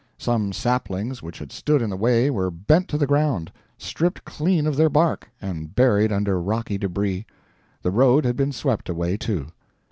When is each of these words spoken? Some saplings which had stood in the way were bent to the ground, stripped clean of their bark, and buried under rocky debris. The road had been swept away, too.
Some 0.17 0.51
saplings 0.51 1.21
which 1.21 1.37
had 1.37 1.51
stood 1.51 1.79
in 1.79 1.91
the 1.91 1.95
way 1.95 2.31
were 2.31 2.49
bent 2.49 2.87
to 2.87 2.97
the 2.97 3.05
ground, 3.05 3.51
stripped 3.77 4.25
clean 4.25 4.65
of 4.65 4.75
their 4.75 4.89
bark, 4.89 5.29
and 5.39 5.75
buried 5.75 6.11
under 6.11 6.41
rocky 6.41 6.79
debris. 6.79 7.23
The 7.83 7.91
road 7.91 8.25
had 8.25 8.35
been 8.35 8.51
swept 8.51 8.89
away, 8.89 9.15
too. 9.15 9.49